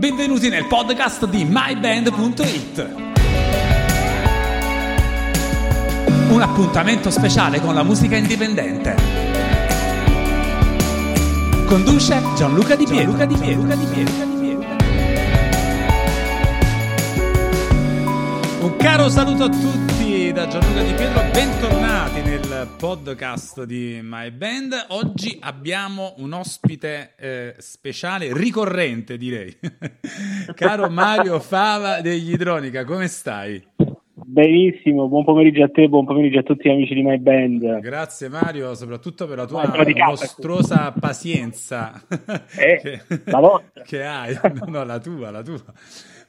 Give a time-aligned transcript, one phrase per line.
[0.00, 2.94] Benvenuti nel podcast di myband.it.
[6.30, 8.96] Un appuntamento speciale con la musica indipendente.
[11.66, 13.14] Conduce Gianluca Di Pietro.
[13.14, 13.76] Gianluca Di Pietro.
[13.76, 14.28] Di Pietro.
[18.60, 19.89] Un caro saluto a tutti
[20.40, 24.86] da Gianluca Di Pietro, bentornati nel podcast di My Band.
[24.88, 29.54] Oggi abbiamo un ospite eh, speciale, ricorrente direi.
[30.56, 33.62] caro Mario Fava degli Idronica, come stai?
[34.14, 37.80] Benissimo, buon pomeriggio a te, buon pomeriggio a tutti gli amici di My Band.
[37.80, 39.70] Grazie Mario, soprattutto per la tua
[40.06, 42.00] mostruosa pazienza
[42.56, 43.02] eh, che,
[43.84, 44.38] che hai.
[44.54, 45.62] No, no, la tua, la tua.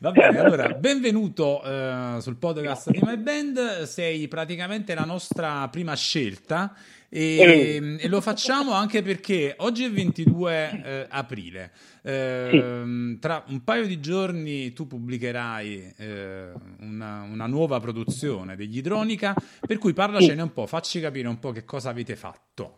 [0.02, 3.84] Va bene, allora, benvenuto uh, sul podcast di My Band.
[3.84, 6.74] Sei praticamente la nostra prima scelta
[7.08, 7.98] e, eh.
[8.00, 11.70] e lo facciamo anche perché oggi è 22 eh, aprile.
[12.02, 13.20] Eh, sì.
[13.20, 19.36] Tra un paio di giorni tu pubblicherai eh, una, una, nuova produzione degli Idronica,
[19.68, 22.78] per cui parlacene un po', facci capire un po' che cosa avete fatto.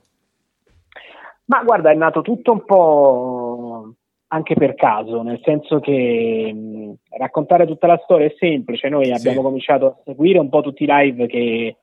[1.45, 3.95] Ma guarda, è nato tutto un po'
[4.33, 8.89] anche per caso, nel senso che mh, raccontare tutta la storia è semplice.
[8.89, 9.11] Noi sì.
[9.11, 11.75] abbiamo cominciato a seguire un po' tutti i live che eh,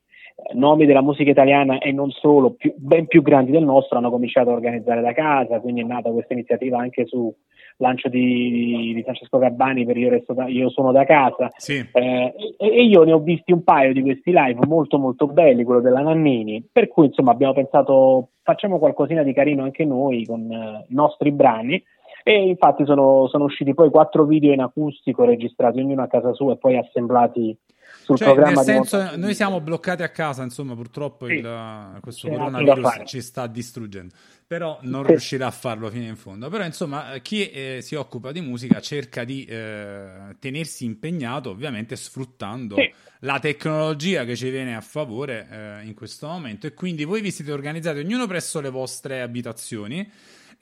[0.55, 4.51] nomi della musica italiana e non solo, più, ben più grandi del nostro, hanno cominciato
[4.51, 7.33] a organizzare da casa, quindi è nata questa iniziativa anche su
[7.77, 11.79] lancio di, di Francesco Gabbani per io, da, io sono da casa sì.
[11.93, 15.65] eh, e, e, io ne ho visti un paio di questi live molto molto belli,
[15.65, 20.51] quello della Nannini, per cui insomma abbiamo pensato facciamo qualcosina di carino anche noi con
[20.51, 21.83] eh, i nostri brani
[22.23, 26.53] e infatti sono, sono, usciti poi quattro video in acustico registrati ognuno a casa sua
[26.53, 27.57] e poi assemblati
[28.03, 28.63] sul cioè, programma.
[28.63, 31.35] Nel senso, noi siamo bloccati a casa, insomma, purtroppo sì.
[31.35, 34.15] il, questo C'è coronavirus ci sta distruggendo,
[34.47, 35.11] però non sì.
[35.11, 36.49] riuscirà a farlo fino in fondo.
[36.49, 42.77] Però, insomma, chi eh, si occupa di musica cerca di eh, tenersi impegnato, ovviamente sfruttando
[42.77, 42.93] sì.
[43.21, 46.67] la tecnologia che ci viene a favore eh, in questo momento.
[46.67, 50.11] E quindi voi vi siete organizzati ognuno presso le vostre abitazioni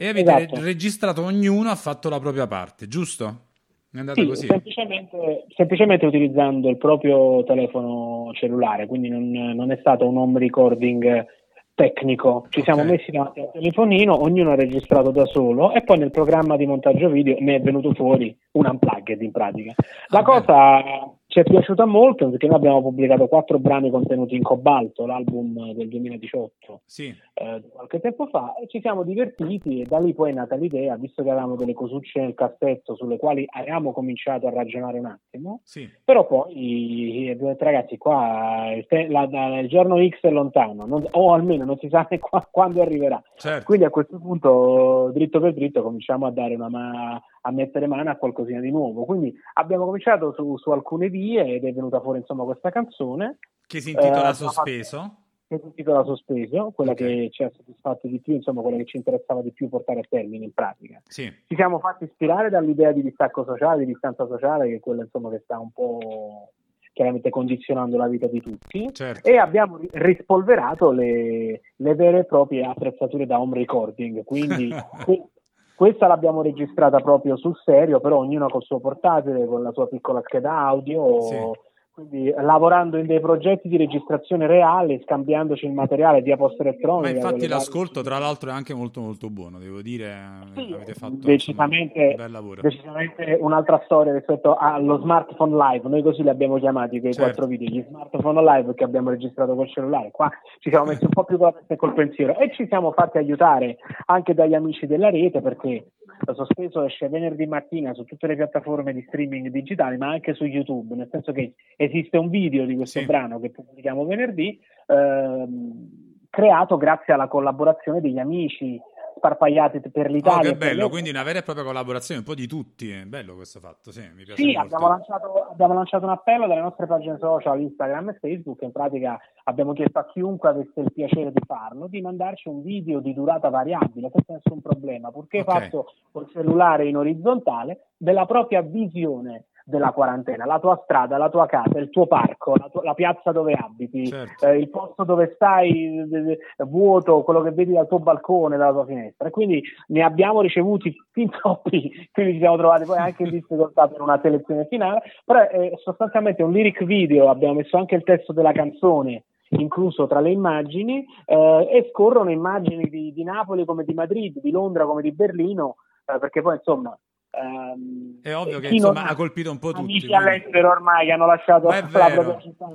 [0.01, 0.63] e avete esatto.
[0.63, 3.47] registrato ognuno ha fatto la propria parte, giusto?
[3.91, 4.47] È andato sì, così?
[4.47, 11.27] Semplicemente, semplicemente, utilizzando il proprio telefono cellulare, quindi non, non, è stato un home recording
[11.75, 12.47] tecnico.
[12.49, 12.75] Ci okay.
[12.75, 16.67] siamo messi davanti al telefonino, ognuno ha registrato da solo e poi nel programma di
[16.67, 19.75] montaggio video ne è venuto fuori un unplugged in pratica.
[20.09, 24.43] La ah, cosa ci è piaciuta molto perché noi abbiamo pubblicato quattro brani contenuti in
[24.43, 27.15] Cobalto, l'album del 2018, sì.
[27.35, 30.97] eh, qualche tempo fa, e ci siamo divertiti e da lì poi è nata l'idea,
[30.97, 35.61] visto che avevamo delle cosucce nel cassetto sulle quali avevamo cominciato a ragionare un attimo,
[35.65, 35.87] sì.
[36.03, 41.35] però poi ragazzi qua il, te- la, la, il giorno X è lontano, non, o
[41.35, 43.67] almeno non si sa ne qua, quando arriverà, certo.
[43.67, 48.11] quindi a questo punto dritto per dritto cominciamo a dare una mano a mettere mano
[48.11, 49.05] a qualcosina di nuovo.
[49.05, 53.39] Quindi abbiamo cominciato su, su alcune vie ed è venuta fuori insomma questa canzone.
[53.67, 55.17] Che si intitola eh, Sospeso.
[55.47, 57.07] Che si intitola Sospeso, quella okay.
[57.07, 60.07] che ci ha soddisfatto di più, insomma quella che ci interessava di più portare a
[60.09, 61.01] termine in pratica.
[61.07, 61.33] Sì.
[61.47, 65.31] Ci siamo fatti ispirare dall'idea di distacco sociale, di distanza sociale, che è quella insomma
[65.31, 66.53] che sta un po'
[66.99, 69.29] chiaramente condizionando la vita di tutti certo.
[69.29, 74.69] e abbiamo rispolverato le, le, vere e proprie attrezzature da home recording quindi
[75.79, 80.21] Questa l'abbiamo registrata proprio sul serio, però ognuno col suo portatile, con la sua piccola
[80.25, 81.21] scheda audio.
[81.21, 81.67] Sì
[82.07, 87.11] quindi lavorando in dei progetti di registrazione reale, scambiandoci il materiale via posta elettronica.
[87.11, 90.15] Ma infatti l'ascolto, tra l'altro, è anche molto molto buono, devo dire,
[90.55, 92.61] sì, avete fatto decisamente, insomma, un bel lavoro.
[92.61, 97.31] Decisamente un'altra storia rispetto allo smartphone live, noi così li abbiamo chiamati quei certo.
[97.31, 100.31] quattro video, gli smartphone live che abbiamo registrato col cellulare, qua
[100.61, 102.93] ci siamo messi un po' più con la testa e col pensiero e ci siamo
[102.93, 105.87] fatti aiutare anche dagli amici della rete perché
[106.21, 110.45] lo sospeso esce venerdì mattina su tutte le piattaforme di streaming digitali ma anche su
[110.45, 113.07] YouTube, nel senso che esiste un video di questo sì.
[113.07, 118.81] brano che pubblichiamo venerdì, ehm, creato grazie alla collaborazione degli amici
[119.19, 120.49] sparpagliati per l'Italia.
[120.49, 123.35] Oh, che bello, quindi una vera e propria collaborazione un po' di tutti, è bello
[123.35, 127.19] questo fatto, sì, mi piace Sì, abbiamo lanciato, abbiamo lanciato, un appello dalle nostre pagine
[127.19, 131.87] social, Instagram e Facebook, in pratica abbiamo chiesto a chiunque avesse il piacere di farlo
[131.87, 135.63] di mandarci un video di durata variabile, senza nessun problema, purché okay.
[135.63, 141.47] fatto col cellulare in orizzontale, della propria visione della quarantena, la tua strada, la tua
[141.47, 144.47] casa, il tuo parco, la, tua, la piazza dove abiti, certo.
[144.47, 148.87] eh, il posto dove stai eh, vuoto, quello che vedi dal tuo balcone, dalla tua
[148.87, 149.29] finestra.
[149.29, 153.87] E quindi ne abbiamo ricevuti fin troppi, quindi ci siamo trovati poi anche in difficoltà
[153.89, 158.33] per una selezione finale, però è sostanzialmente un lyric video, abbiamo messo anche il testo
[158.33, 163.95] della canzone incluso tra le immagini eh, e scorrono immagini di, di, Napoli come di
[163.95, 166.95] Madrid, di Londra come di Berlino, eh, perché poi insomma
[167.41, 169.83] Um, è ovvio che insomma, ha colpito un po' tutti.
[169.83, 170.15] Amici quindi...
[170.17, 172.73] all'estero ormai hanno lasciato la propria città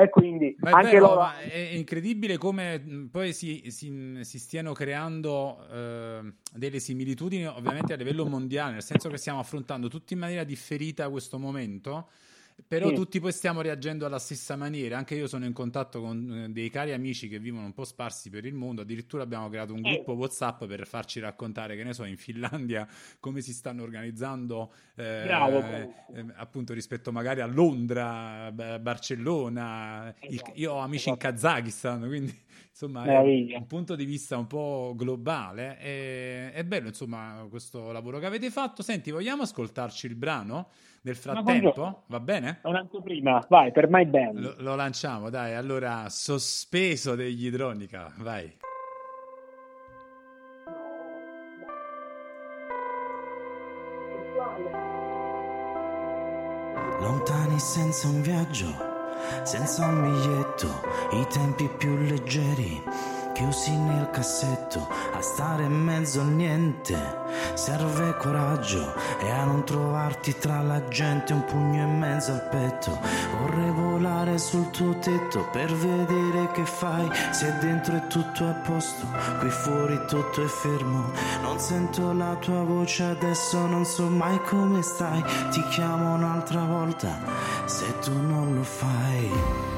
[0.00, 1.30] e quindi anche vero, loro...
[1.38, 8.24] È incredibile come poi si, si, si stiano creando eh, delle similitudini ovviamente a livello
[8.24, 12.08] mondiale, nel senso che stiamo affrontando tutti in maniera differita questo momento
[12.66, 12.94] però sì.
[12.94, 14.96] tutti poi stiamo reagendo alla stessa maniera.
[14.96, 18.30] Anche io sono in contatto con eh, dei cari amici che vivono un po' sparsi
[18.30, 18.80] per il mondo.
[18.80, 22.88] Addirittura abbiamo creato un gruppo WhatsApp per farci raccontare, che ne so, in Finlandia
[23.20, 25.88] come si stanno organizzando, eh, Bravo, eh,
[26.36, 30.14] appunto rispetto magari a Londra, Barcellona.
[30.18, 31.26] Esatto, il, io ho amici esatto.
[31.26, 33.18] in Kazakistan, quindi insomma è
[33.56, 35.76] un punto di vista un po' globale.
[35.76, 38.82] È, è bello, insomma, questo lavoro che avete fatto.
[38.82, 40.70] Senti, vogliamo ascoltarci il brano?
[41.06, 42.58] Nel frattempo, va bene?
[42.62, 44.40] È un'anteprima, vai, per My Band.
[44.40, 48.52] Lo, lo lanciamo, dai, allora, sospeso degli idronica, vai.
[56.98, 58.66] Lontani senza un viaggio,
[59.44, 60.66] senza un biglietto,
[61.12, 62.82] i tempi più leggeri
[63.36, 66.96] chiusi nel cassetto, a stare in mezzo al niente.
[67.52, 72.98] Serve coraggio e a non trovarti tra la gente un pugno in mezzo al petto.
[73.38, 77.10] Vorrei volare sul tuo tetto per vedere che fai.
[77.30, 79.06] Se dentro è tutto a posto,
[79.38, 81.10] qui fuori tutto è fermo.
[81.42, 85.22] Non sento la tua voce adesso, non so mai come stai.
[85.50, 87.18] Ti chiamo un'altra volta
[87.66, 89.75] se tu non lo fai.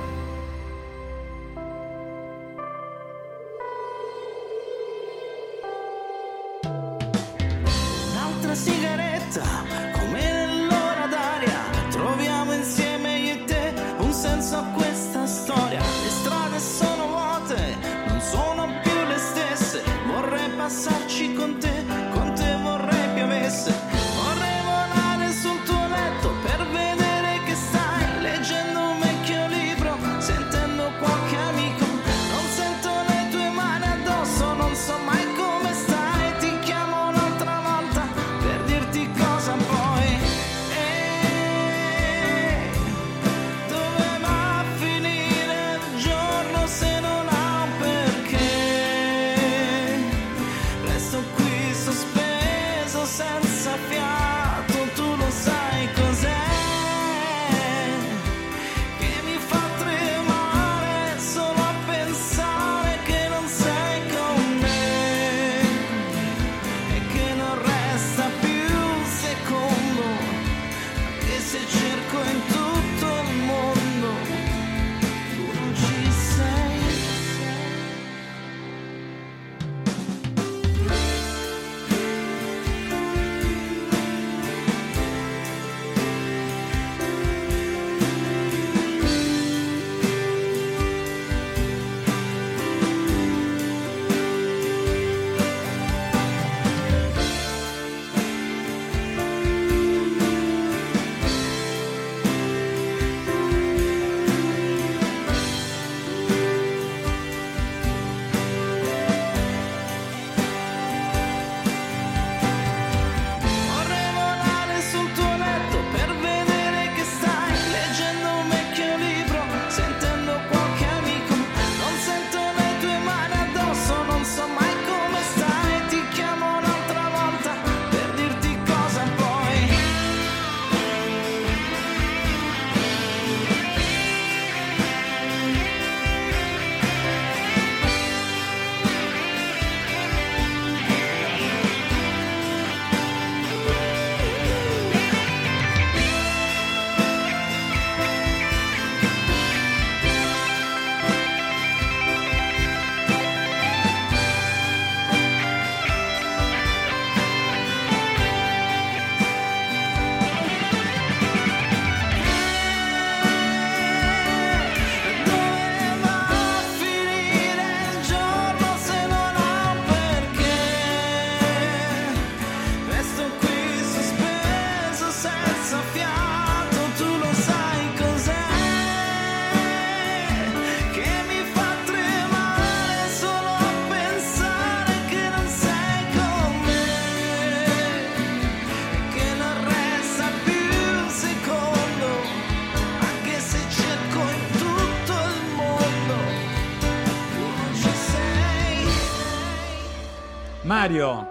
[200.88, 201.26] Mario.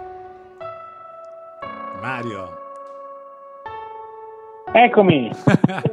[2.00, 2.48] Mario.
[4.72, 5.30] Eccomi.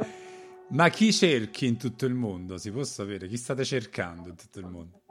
[0.70, 2.58] Ma chi cerchi in tutto il mondo?
[2.58, 5.02] Si può sapere chi state cercando in tutto il mondo?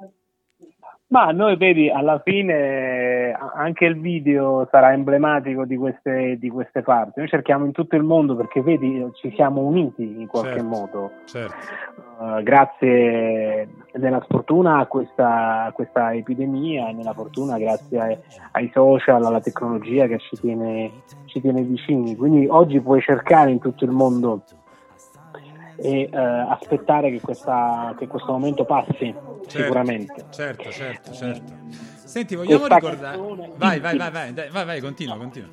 [1.15, 7.19] Ma noi vedi, alla fine anche il video sarà emblematico di queste, di queste parti.
[7.19, 11.11] Noi cerchiamo in tutto il mondo perché vedi, ci siamo uniti in qualche certo, modo.
[11.23, 11.55] Certo.
[12.17, 18.17] Uh, grazie nella sfortuna a questa, a questa, epidemia, nella fortuna grazie ai,
[18.51, 20.91] ai, social, alla tecnologia che ci tiene,
[21.27, 22.17] ci tiene vicini.
[22.17, 24.41] Quindi oggi puoi cercare in tutto il mondo
[25.77, 30.25] e eh, aspettare che, questa, che, questo momento passi certo, sicuramente.
[30.29, 31.53] Certo, certo, certo.
[32.05, 33.17] Senti, vogliamo questa ricordare...
[33.17, 33.51] Canzone...
[33.55, 35.49] Vai, vai, vai, vai, vai, vai, vai, continua, continua.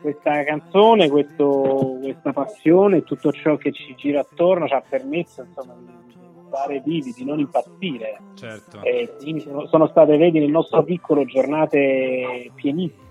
[0.00, 5.74] Questa canzone, questo, questa passione, tutto ciò che ci gira attorno ci ha permesso insomma,
[5.74, 6.14] di
[6.46, 8.20] stare vivi, di non impazzire.
[8.34, 8.82] Certo.
[8.82, 13.05] E sono, sono state, vedi, nel nostro piccolo giornate pienissime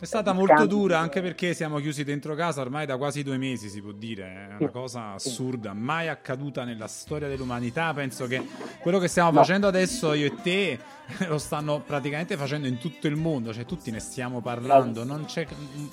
[0.00, 3.68] è stata molto dura anche perché siamo chiusi dentro casa ormai da quasi due mesi,
[3.68, 4.48] si può dire.
[4.50, 7.92] È una cosa assurda, mai accaduta nella storia dell'umanità.
[7.92, 8.46] Penso che
[8.80, 10.78] quello che stiamo facendo adesso io e te
[11.26, 15.02] lo stanno praticamente facendo in tutto il mondo, cioè tutti ne stiamo parlando.
[15.02, 15.44] Non c'è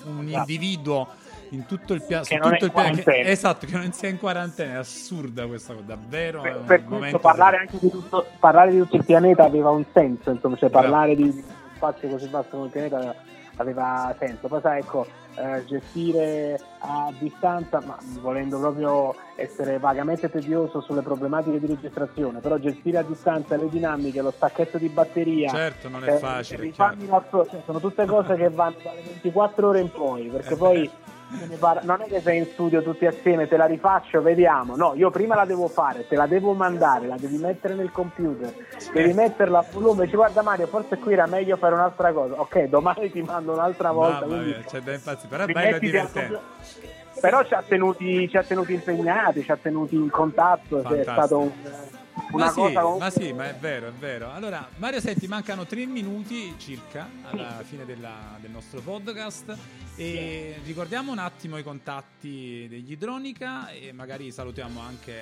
[0.04, 1.08] un individuo
[1.50, 2.22] in tutto il piano.
[2.22, 4.74] Che non tutto il piano che, esatto, che non sia in quarantena.
[4.74, 6.42] È assurda questa cosa, davvero.
[6.42, 10.30] Per, per questo parlare anche di tutto, parlare di tutto il pianeta aveva un senso,
[10.30, 11.44] insomma, cioè parlare di
[11.74, 13.14] spazio così vasto come il pianeta aveva
[14.18, 14.48] senso.
[14.48, 21.60] Poi sai, ecco, eh, gestire a distanza, ma volendo proprio essere vagamente tedioso sulle problematiche
[21.60, 26.14] di registrazione, però gestire a distanza le dinamiche, lo stacchetto di batteria, certo non è
[26.14, 26.72] eh, facile.
[26.72, 26.94] Cioè,
[27.64, 30.90] sono tutte cose che vanno dalle 24 ore in poi, perché eh, poi
[31.82, 34.76] non è che sei in studio tutti assieme, te la rifaccio, vediamo.
[34.76, 38.52] No, io prima la devo fare, te la devo mandare, la devi mettere nel computer,
[38.92, 40.08] devi metterla a volume.
[40.08, 42.40] Ci guarda Mario, forse qui era meglio fare un'altra cosa.
[42.40, 44.26] Ok, domani ti mando un'altra volta.
[44.26, 46.40] Mamma mia, c'è da impazzire, però è bello divertente.
[47.18, 51.38] Però ci ha, tenuti, ci ha tenuti impegnati, ci ha tenuti in contatto, è stato
[51.38, 51.50] un
[52.32, 52.96] ma sì, cosa...
[52.96, 54.30] ma sì, ma è vero, è vero.
[54.32, 59.56] Allora, Mario, senti, mancano tre minuti circa alla fine della, del nostro podcast.
[59.98, 65.14] E ricordiamo un attimo i contatti degli Idronica e magari salutiamo anche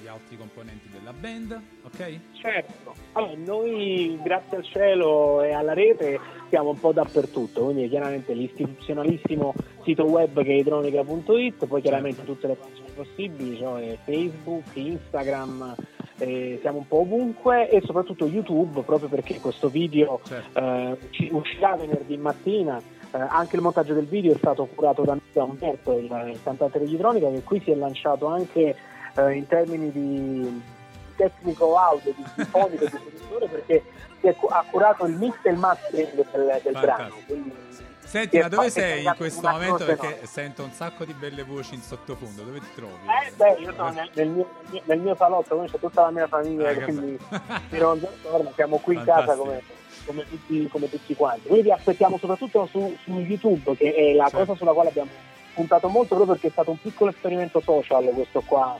[0.00, 2.18] gli altri componenti della band, ok?
[2.34, 2.94] Certo.
[3.12, 9.54] Allora, noi grazie al cielo e alla rete siamo un po' dappertutto, quindi chiaramente l'istituzionalissimo
[9.82, 12.32] sito web che è idronica.it, poi chiaramente certo.
[12.32, 15.74] tutte le pagine possibili, cioè Facebook, Instagram,
[16.22, 20.58] eh, siamo un po' ovunque e soprattutto YouTube proprio perché questo video certo.
[20.58, 25.42] eh, uscirà venerdì mattina eh, anche il montaggio del video è stato curato da, da
[25.42, 28.76] Umberto il, il cantante degli Tronica che qui si è lanciato anche
[29.16, 30.62] eh, in termini di
[31.16, 33.82] tecnico audio, di fonico, di produttore perché
[34.48, 37.52] ha curato il mix e il mastering del, del brano quindi
[38.12, 39.86] Senti, ma dove sei in questo momento?
[39.86, 40.26] Perché no.
[40.26, 42.42] sento un sacco di belle voci in sottofondo.
[42.42, 42.92] Dove ti trovi?
[43.06, 44.48] Eh, beh, io sono nel, nel, mio,
[44.84, 47.18] nel mio, salotto, c'è tutta la mia famiglia, ah, quindi
[47.70, 48.52] mi rondo attorno.
[48.54, 49.62] Siamo qui in casa come,
[50.04, 51.46] come, tutti, come, tutti, quanti.
[51.46, 54.44] Quindi vi aspettiamo soprattutto su, su YouTube, che è la certo.
[54.44, 55.10] cosa sulla quale abbiamo
[55.54, 58.78] puntato molto proprio perché è stato un piccolo esperimento social questo qua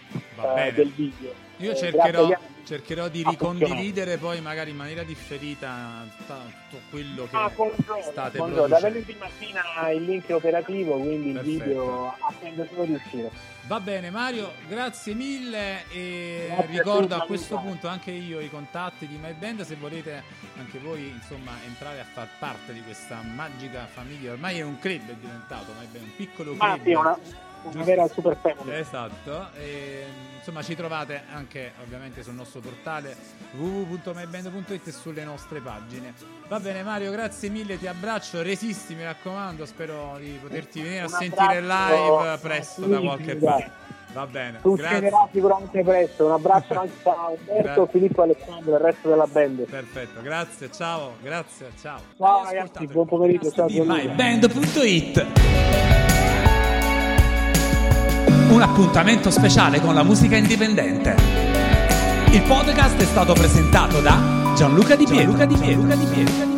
[0.56, 1.32] eh, del video.
[1.56, 8.38] Io eh, cercherò, di ricondividere poi magari in maniera differita tutto quello che ah, state
[8.38, 8.66] con producendo.
[8.66, 11.50] Da venerdì mattina il link è operativo, quindi Perfetto.
[11.50, 13.30] il video attende solo di uscire.
[13.66, 18.50] Va bene Mario, grazie mille e grazie ricordo a, a questo punto anche io i
[18.50, 20.22] contatti di MyBand se volete
[20.58, 25.08] anche voi insomma entrare a far parte di questa magica famiglia, ormai è un club
[25.08, 26.70] è diventato, MyBand, un piccolo club.
[26.70, 27.18] Ah, sì, una,
[27.62, 28.78] una vera super family.
[28.78, 30.04] Esatto, e,
[30.36, 33.16] insomma ci trovate anche ovviamente sul nostro portale
[33.52, 36.14] www.myband.it e sulle nostre pagine.
[36.48, 41.08] Va bene Mario, grazie mille, ti abbraccio, resisti mi raccomando, spero di poterti venire a
[41.08, 43.82] sentire live presto da qualche parte.
[44.12, 44.58] Va bene.
[44.60, 46.26] Succederà sicuramente presto.
[46.26, 49.64] Un abbraccio anche a Alberto, Filippo Alessandro e il resto della band.
[49.64, 52.00] Perfetto, grazie, ciao, grazie, ciao.
[52.18, 53.50] Ciao ragazzi, buon pomeriggio.
[53.50, 55.26] Ciao, myband.it
[58.52, 61.16] un appuntamento speciale con la musica indipendente.
[62.30, 65.36] Il podcast è stato presentato da Gianluca Di Pietro.
[65.36, 66.51] Gianluca Di Pietro.